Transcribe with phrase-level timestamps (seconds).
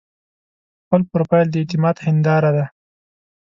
[0.83, 2.65] خپل پروفایل د اعتماد هنداره ده.